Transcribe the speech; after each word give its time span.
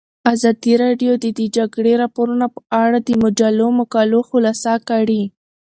ازادي 0.33 0.73
راډیو 0.83 1.11
د 1.23 1.25
د 1.39 1.41
جګړې 1.57 1.93
راپورونه 2.01 2.45
په 2.55 2.61
اړه 2.83 2.97
د 3.07 3.09
مجلو 3.23 3.67
مقالو 3.79 4.19
خلاصه 4.29 4.73
کړې. 4.89 5.23